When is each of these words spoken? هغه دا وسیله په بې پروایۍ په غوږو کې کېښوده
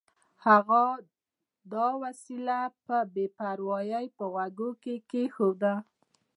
هغه 0.47 0.83
دا 1.73 1.87
وسیله 2.03 2.59
په 2.85 2.97
بې 3.13 3.25
پروایۍ 3.37 4.05
په 4.17 4.23
غوږو 4.31 4.69
کې 4.83 4.95
کېښوده 5.09 5.73